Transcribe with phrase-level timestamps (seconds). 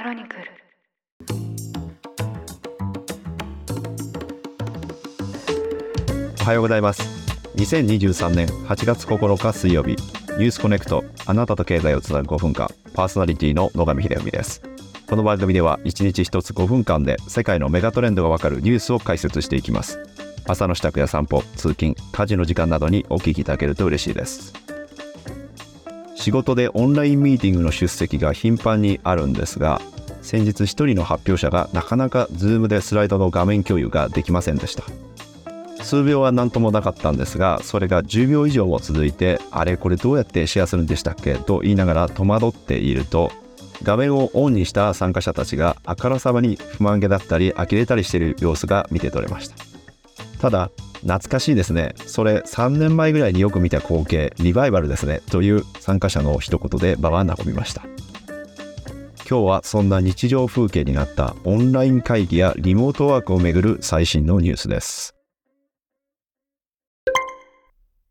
[0.00, 0.42] クロニクル。
[6.40, 7.02] おはようございます。
[7.56, 9.90] 2023年8月9日水曜日。
[9.90, 14.62] ニュースコネクトあなたと経済をつなぐ5分間パーソナリティの野上秀文です。
[15.06, 19.98] この番組では1日1つ5分間で世界のメガトレンドがわかるニュースを解説していきます。
[20.46, 24.69] 朝の支度や散歩通勤家事の時間などにお聞きいただけると嬉しいです。
[26.20, 29.80] 仕事でオンラインミーティングの出席が頻繁にあるんですが
[30.20, 34.84] 先日一人の発表者がなかなか Zoom でスライドの画面共有ができませんでした。
[35.82, 41.36] 数秒は何ともなかったんですがそれが10秒以上も続いてあれこれどうやってシェアするんでしたっけ？
[41.36, 43.32] と言いながら戸惑っていると
[43.82, 49.56] 画面をオンにした参加者たちがあからさまに不満げだったり呆れたりしている様子が見て取れました。
[50.38, 50.70] ただ
[51.02, 51.94] 懐かしいですね。
[52.06, 55.20] それ3年前ぐらいによく見た光景リバイバルですね。
[55.30, 57.82] という参加者の一言で場は和みました。
[59.28, 65.14] 今日はそんな日常風景になったオンライン会議やリモートワークをめぐる最新のニュースです。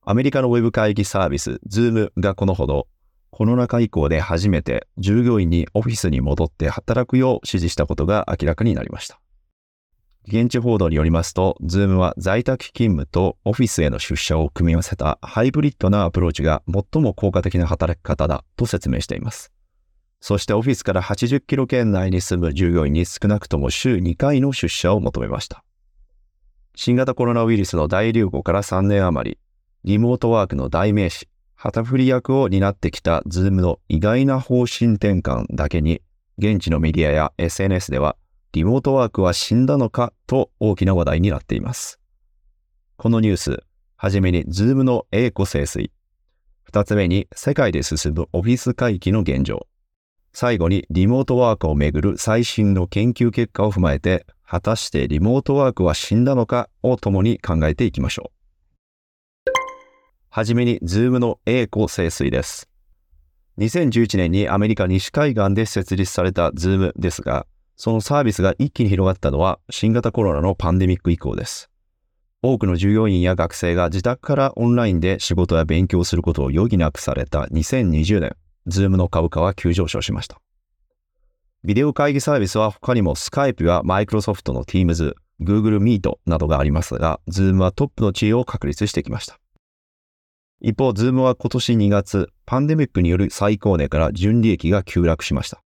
[0.01, 2.87] アメリカのウェブ会議サービス Zoom がこのほど
[3.31, 9.19] コロナ禍以降で初めて従業員にオフィスに戻って働くよう指示したことが明らかになりました。
[10.31, 19.52] 現地報道によりますと、Zoom は在宅勤務とオフィスへの出社を組み合わせたハイブリッドなアプローチが最も効果的な働き方だと説明しています。
[20.21, 25.63] そしてオフィスから80キロ圏内に住む従業員に少なくとも週2回の出社を求めました。
[26.75, 29.39] 新型コロナウイルスの大流行から3年余り、
[29.83, 36.03] リモートワークの代名詞、旗振り役を担ってきた Zoom の意外な方針転換だけに、
[36.38, 38.16] 現地のメディアや SNS では
[38.52, 42.00] リモートワークは死んだのかと大きな話題になっています。
[42.97, 43.64] このニュース、
[43.95, 45.92] はじめにズームの栄枯盛衰。
[46.64, 49.67] 二つ目に世界で進むオフィス回帰の現状。
[50.33, 59.52] 最後にリモートワークをめぐる最新の研究結果を踏まえて、果たしてリモートワークは死んだのかを共に考えていきましょう。
[60.30, 62.67] はじめにズームの栄枯盛衰です。
[63.59, 67.45] 2011年にアメリカ西海岸で設立されたズームですが、
[67.81, 71.69] そのサービスが一気に広がったのは新型コロナのパンデミック以降です。
[72.41, 78.35] 多くの従業員や学生が自宅からオンラインで仕事や勉強することを余儀なくされた2020年、
[78.67, 80.41] ズームの株価は急上昇しました。
[81.63, 89.39] ビデオ会議サービスは他にもスカイプやマイクロソフトの Teams、Google Meet などがありますが、ズームはトップの地位を確立してきました。
[90.59, 95.61] 一方、ズームは今年2月、パンデミックによる最高値から純利益が急落しました。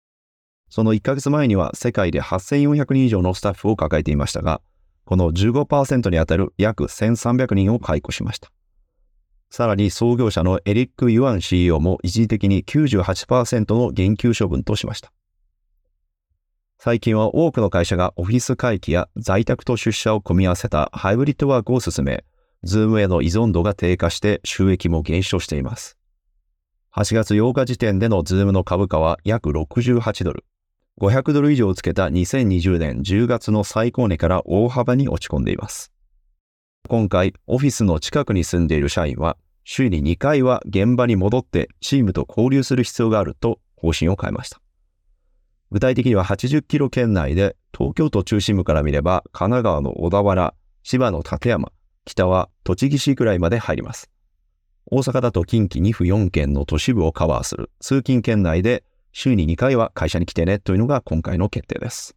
[0.72, 4.62] その1ヶ月前には世界で8400人以上のスタッフを抱えていましたが、
[5.04, 8.50] この15%にあたる約1300人を解雇しました。
[9.50, 15.12] さらに創業者のエリック・ユアン CEO も一時的に98%の減給処分としました。
[16.80, 22.24] 最近は多くの会社がオフィス回帰や在宅と出社を組み合わせたハイブリッドワークを進め、
[22.64, 25.98] ズームへの依存度が低下して収益も減少しています。
[26.96, 30.46] 8月8日時点でのズームの株価は約68ドル、
[31.00, 35.92] 500ドル以上をつけた2020年10月の最高値から大幅に落ち込んでいます。
[36.88, 44.62] 今回、オフィスの近くに住んでいる社員は、週に2回は現場に戻ってチームと交流する必要があると方針を変えました。
[45.72, 50.54] 具体的には80キロ圏内で東京都中心部から見れば神奈川の小田原、
[50.84, 51.72] 千葉の館山、
[52.06, 54.10] 北は栃木市くらいまで入ります。
[54.88, 62.16] 大阪だと近畿2府4県の都市部をカバーする通勤圏内で週に2回は会社に来てねというのが今回の決定です。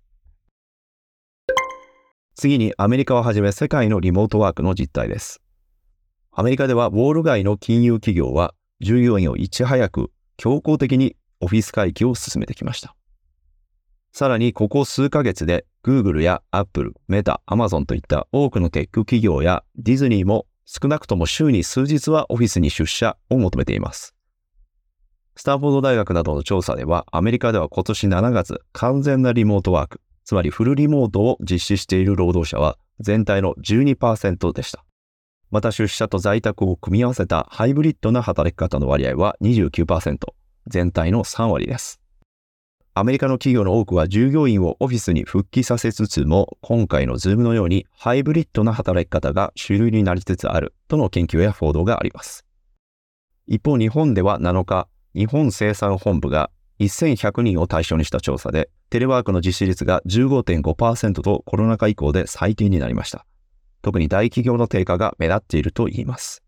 [2.34, 5.41] 次にアメリカをはじめ世界のリモートワークの実態です。
[6.32, 12.97] アメリカではウォール街の金融企業は従業員をいち早く強行的にオフィス回帰を進めてきました。
[14.12, 24.15] さらにここ数ヶ月で Google や Apple、Meta、Amazon といった多くのテック企業やディズニーも少なくとも週に数日はオフィスに出社を求めています。
[25.37, 34.85] スタンフォード大学などの調査では、アメリカでは今年7月、完全なリモートワーク、つまりフルリモートを実施している労働者は全体の12%でした。
[35.50, 40.19] また出社と在宅を組み合わせたハイブリッドな働き方の割合は29%、
[40.67, 42.00] 全体の3割です。
[42.94, 52.44] アメリカの企業の多くは従業員をオフィスに復帰させつつも、今回のズームのようにハイブリッドな働き方が主流になりつつあるとの研究や報道があります。
[53.47, 56.50] 一方、日本では7日、日本生産本部が
[56.81, 63.25] 1100人を対象にした調査で、テレワークの実施率が15.5%とコロナ禍以降で最低になりました。
[63.82, 66.43] 特に大企業の低下が目立っているといいます。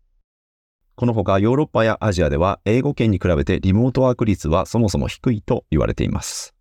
[0.95, 6.55] このほかヨーロッパやアジアでは英語圏に比べてリモートワーク率はそもそも低いと言われています。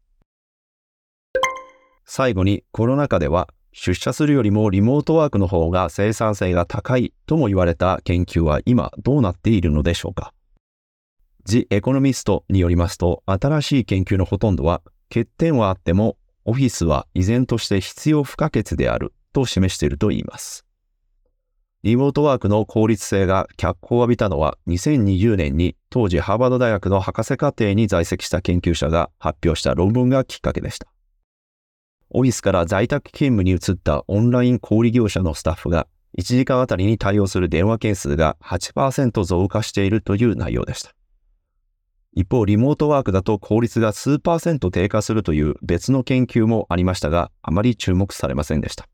[2.04, 10.32] 最後にコロナ禍では出社するよりもリモートワークの方が生産性が高いとも言われた研究は今どうなっているのでしょうか
[11.46, 20.66] The Economist によりますと新しい研究のほとんどは欠点はあってもオフィスは依然として必要不可欠であると示しているといいます。
[21.84, 30.88] リモートワークの効率性が脚光を浴びたのは2020年に当時ハーバード大学の博士課程に在籍した研究者が発表した論文がきっかけでした。
[32.10, 35.86] オフィスから在宅勤務に移ったオンライン小売業者のスタッフが
[36.18, 40.96] 1時間あたりに対応する電話件数が8%増加しているという内容でした。
[42.16, 48.88] 一方、リモートワークだと効率が数パーセント低下するという別の研究もありましたが、あまり注目されませんでした。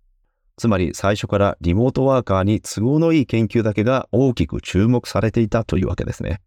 [0.57, 6.41] つまり最初からリモートワーカーに都合のいい研究だけが大きく注目されていたというわけですね。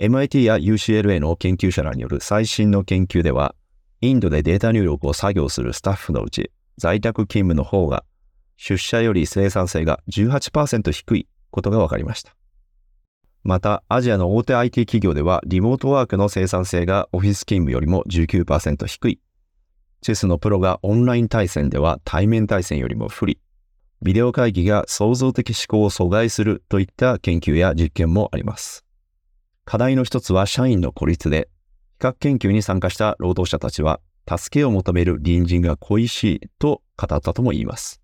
[0.00, 3.54] MIT や UCLA の研究者らによる最新の研究では、
[4.00, 8.04] インドでデータ入力を作業するスタッフのうち、在宅勤務の方が、
[8.56, 12.34] 出社より生産性が18%低いことが分かりました。
[13.46, 19.20] また、アジアの大手 IT 企業では、リモートワークの生産性がオフィス勤務よりも19%低い。
[20.00, 23.38] チェスのプロがオンライン対戦では対面対戦よりも不利。
[24.02, 28.84] ビデオ会議が創造的思考を阻害するといった研究や実験もあります。
[29.64, 31.48] 課題の一つは社員の孤立で、
[32.00, 38.00] 比較研究に参加した労働者たちは、助けを求める隣人が恋しいと語ったとも言います。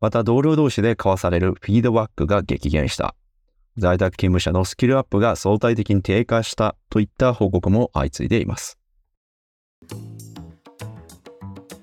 [0.00, 3.16] また同僚同士で交わされるフィードバックが激減した。
[3.78, 8.78] 在宅勤務者のスキルアップが相対的に低下したといった報告も相次いでいます。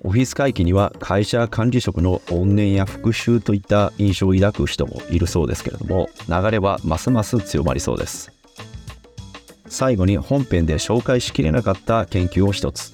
[0.06, 8.30] オフィス回帰には会社管理職の怨念や復讐といった印象を抱く人もいるそうですけれども流れはますます強まりそうです
[9.66, 12.92] 最後に本編で紹介しきれなかった研究を一つ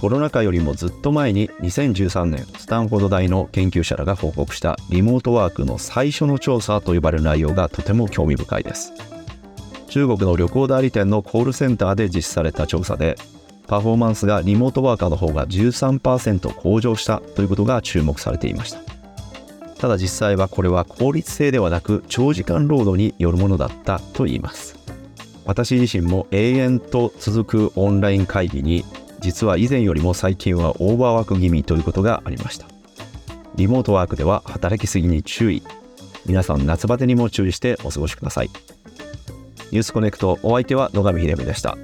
[0.00, 8.92] コロナ禍よりもずっと前に2013年スタンフォード大の研究者らが報告したリモートワークの最初の調査と呼ばれる内容がとても興味深いです。
[9.88, 13.16] 中国の旅行代理店のコールセンターで実施された調査で
[13.66, 18.80] パフォーマンスがリモートワーカーの方が13%向上したということが注目されていました。
[19.78, 24.76] ただ実際はこれは効率性ではなく長時間労働によるものだったと言います。
[25.46, 28.84] 私自身も永遠と続くオンライン会議に
[29.20, 32.66] 実は以前よりも最近はオーバーワーク気味ということがありました
[33.54, 35.62] リモートワークでは働きすぎに注意
[36.26, 38.50] 皆さん夏バテにも注意してお過ごしください
[39.70, 41.76] ニュースコネクトお相手は野上秀美でした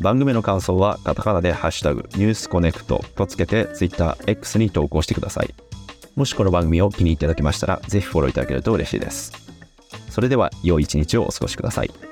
[0.00, 5.54] 番組の感想はカタカナでハッシュタグニュースコネクトとつけて Twitter、X に投稿してください。
[6.16, 9.32] もしこの番組を気に入っていただけましたら、ぜひフォローいただけると嬉しいです。
[10.08, 12.09] それでは、良い一日をお過ごしください。